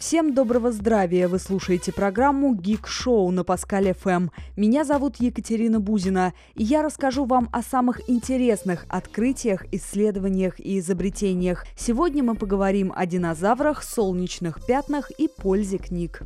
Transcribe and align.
Всем 0.00 0.32
доброго 0.32 0.72
здравия! 0.72 1.28
Вы 1.28 1.38
слушаете 1.38 1.92
программу 1.92 2.54
Geek 2.54 2.84
Show 2.84 3.30
на 3.30 3.44
Паскале 3.44 3.92
ФМ. 3.92 4.28
Меня 4.56 4.84
зовут 4.84 5.16
Екатерина 5.20 5.78
Бузина, 5.78 6.32
и 6.54 6.64
я 6.64 6.82
расскажу 6.82 7.26
вам 7.26 7.50
о 7.52 7.60
самых 7.60 8.08
интересных 8.08 8.86
открытиях, 8.88 9.66
исследованиях 9.72 10.58
и 10.58 10.78
изобретениях. 10.78 11.66
Сегодня 11.76 12.22
мы 12.22 12.34
поговорим 12.34 12.94
о 12.96 13.04
динозаврах, 13.04 13.82
солнечных 13.82 14.64
пятнах 14.64 15.10
и 15.18 15.28
пользе 15.28 15.76
книг. 15.76 16.22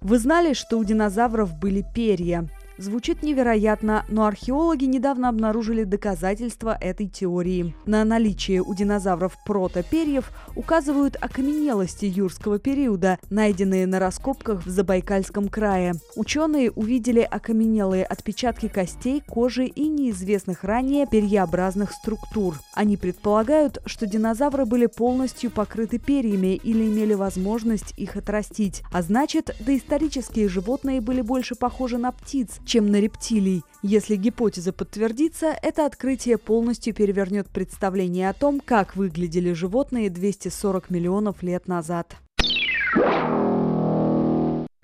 Вы 0.00 0.18
знали, 0.20 0.52
что 0.52 0.78
у 0.78 0.84
динозавров 0.84 1.58
были 1.58 1.84
перья? 1.92 2.48
Звучит 2.82 3.22
невероятно, 3.22 4.04
но 4.08 4.26
археологи 4.26 4.86
недавно 4.86 5.28
обнаружили 5.28 5.84
доказательства 5.84 6.76
этой 6.80 7.06
теории. 7.06 7.76
На 7.86 8.02
наличие 8.02 8.60
у 8.60 8.74
динозавров 8.74 9.36
протоперьев 9.46 10.32
указывают 10.56 11.16
окаменелости 11.20 12.06
юрского 12.06 12.58
периода, 12.58 13.20
найденные 13.30 13.86
на 13.86 14.00
раскопках 14.00 14.66
в 14.66 14.68
Забайкальском 14.68 15.48
крае. 15.48 15.94
Ученые 16.16 16.72
увидели 16.72 17.20
окаменелые 17.20 18.04
отпечатки 18.04 18.66
костей, 18.66 19.22
кожи 19.24 19.66
и 19.66 19.86
неизвестных 19.86 20.64
ранее 20.64 21.06
перьеобразных 21.06 21.92
структур. 21.92 22.58
Они 22.74 22.96
предполагают, 22.96 23.80
что 23.86 24.06
динозавры 24.06 24.64
были 24.64 24.86
полностью 24.86 25.52
покрыты 25.52 26.00
перьями 26.00 26.56
или 26.56 26.82
имели 26.82 27.14
возможность 27.14 27.94
их 27.96 28.16
отрастить. 28.16 28.82
А 28.92 29.02
значит, 29.02 29.54
доисторические 29.60 30.48
животные 30.48 31.00
были 31.00 31.20
больше 31.20 31.54
похожи 31.54 31.96
на 31.96 32.10
птиц, 32.10 32.58
чем 32.72 32.90
на 32.90 33.00
рептилий. 33.02 33.64
Если 33.82 34.16
гипотеза 34.16 34.72
подтвердится, 34.72 35.54
это 35.60 35.84
открытие 35.84 36.38
полностью 36.38 36.94
перевернет 36.94 37.46
представление 37.50 38.30
о 38.30 38.32
том, 38.32 38.60
как 38.60 38.96
выглядели 38.96 39.52
животные 39.52 40.08
240 40.08 40.88
миллионов 40.88 41.42
лет 41.42 41.68
назад. 41.68 42.16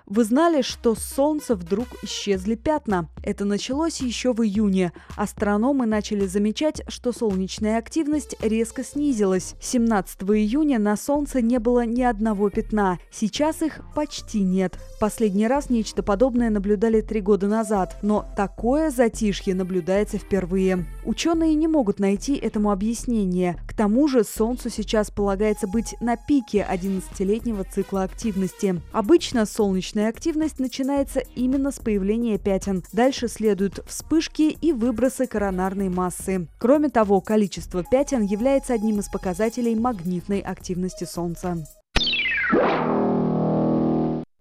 Вы 0.09 0.25
знали, 0.25 0.63
что 0.63 0.95
с 0.95 1.05
Солнца 1.05 1.55
вдруг 1.55 1.87
исчезли 2.03 2.55
пятна? 2.55 3.11
Это 3.23 3.45
началось 3.45 4.01
еще 4.01 4.33
в 4.33 4.43
июне. 4.43 4.93
Астрономы 5.17 5.85
начали 5.85 6.27
замечать, 6.27 6.81
что 6.89 7.13
солнечная 7.13 7.77
активность 7.77 8.35
резко 8.41 8.83
снизилась. 8.83 9.55
17 9.61 10.23
июня 10.23 10.79
на 10.79 10.97
Солнце 10.97 11.43
не 11.43 11.59
было 11.59 11.85
ни 11.85 12.01
одного 12.01 12.49
пятна. 12.49 12.99
Сейчас 13.11 13.61
их 13.61 13.81
почти 13.95 14.41
нет. 14.41 14.79
Последний 14.99 15.47
раз 15.47 15.69
нечто 15.69 16.03
подобное 16.03 16.49
наблюдали 16.49 17.03
три 17.03 17.21
года 17.21 17.47
назад, 17.47 17.99
но 18.01 18.25
такое 18.35 18.91
затишье 18.91 19.55
наблюдается 19.55 20.17
впервые. 20.17 20.87
Ученые 21.09 21.55
не 21.55 21.69
могут 21.69 22.01
найти 22.01 22.37
этому 22.37 22.71
объяснение. 22.71 23.57
К 23.67 23.73
тому 23.73 24.09
же 24.09 24.25
Солнцу 24.25 24.69
сейчас 24.69 25.11
полагается 25.11 25.67
быть 25.67 25.95
на 26.03 26.19
пике 26.19 26.67
11-летнего 26.71 27.65
цикла 27.65 28.03
активности. 28.03 28.83
Обычно 28.93 29.47
солнечная 29.47 30.11
активность 30.11 30.59
начинается 30.59 31.21
именно 31.35 31.71
с 31.71 31.79
появления 31.79 32.37
пятен. 32.37 32.85
Дальше 32.93 33.29
следуют 33.29 33.83
вспышки 33.87 34.55
и 34.61 34.75
выбросы 34.75 35.27
коронарной 35.27 35.89
массы. 35.89 36.47
Кроме 36.59 36.91
того, 36.91 37.23
количество 37.23 37.83
пятен 37.83 38.23
является 38.25 38.75
одним 38.75 38.99
из 39.01 39.09
показателей 39.09 39.77
магнитной 39.77 40.41
активности 40.41 41.05
Солнца. 41.05 41.57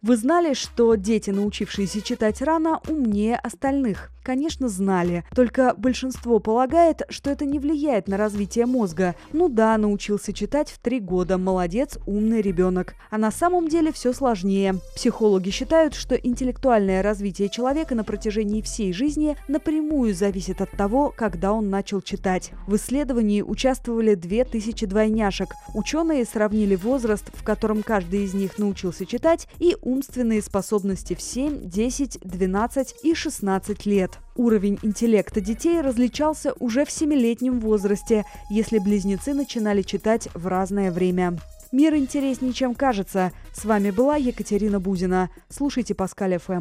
Вы 0.02 0.16
знали, 0.16 0.54
что 0.54 0.96
дети, 0.96 1.32
научившиеся 1.32 2.02
читать 2.02 2.42
рано, 2.42 2.82
умнее 2.88 3.38
остальных? 3.38 4.12
Конечно, 4.28 4.68
знали. 4.68 5.24
Только 5.34 5.74
большинство 5.78 6.40
полагает, 6.40 7.04
что 7.08 7.30
это 7.30 7.46
не 7.46 7.60
влияет 7.60 8.10
на 8.10 8.18
развитие 8.18 8.66
мозга. 8.66 9.16
Ну 9.32 9.48
да, 9.48 9.78
научился 9.78 10.34
читать 10.34 10.70
в 10.70 10.80
три 10.80 11.00
года. 11.00 11.38
Молодец, 11.38 11.98
умный 12.06 12.42
ребенок. 12.42 12.96
А 13.10 13.18
на 13.18 13.32
самом 13.32 13.70
деле 13.70 13.94
все 13.94 14.12
сложнее. 14.12 14.82
Психологи 14.98 15.50
считают, 15.50 15.94
что 15.94 16.16
интеллектуальное 16.16 17.02
развитие 17.02 17.48
человека 17.48 17.96
на 17.96 18.04
протяжении 18.04 18.62
всей 18.62 18.92
жизни 18.92 19.38
напрямую 19.48 20.14
зависит 20.14 20.60
от 20.60 20.72
того, 20.72 21.14
когда 21.16 21.54
он 21.54 21.70
начал 21.70 22.02
читать. 22.02 22.52
В 22.68 22.76
исследовании 22.76 23.42
участвовали 23.42 24.16
2000 24.16 24.88
двойняшек. 24.88 25.54
Ученые 25.74 26.26
сравнили 26.26 26.76
возраст, 26.76 27.32
в 27.34 27.46
котором 27.46 27.82
каждый 27.82 28.26
из 28.26 28.34
них 28.34 28.58
научился 28.58 29.06
читать, 29.06 29.48
и 29.60 29.78
умственные 29.82 30.42
способности 30.42 31.16
в 31.16 31.22
7, 31.22 31.70
10, 31.70 32.20
12 32.24 32.96
и 33.04 33.14
16 33.14 33.86
лет. 33.86 34.17
Уровень 34.38 34.78
интеллекта 34.84 35.42
детей 35.42 35.82
различался 35.82 36.54
уже 36.60 36.86
в 36.86 36.92
семилетнем 36.92 37.60
возрасте, 37.60 38.24
если 38.52 38.78
близнецы 38.78 39.34
начинали 39.34 39.82
читать 39.82 40.30
в 40.36 40.46
разное 40.46 40.92
время. 40.92 41.40
Мир 41.72 41.96
интереснее, 41.96 42.54
чем 42.54 42.76
кажется. 42.76 43.32
С 43.54 43.66
вами 43.66 43.90
была 43.90 44.16
Екатерина 44.16 44.80
Бузина. 44.80 45.30
Слушайте 45.50 45.96
Паскаль 45.96 46.38
ФМ. 46.38 46.54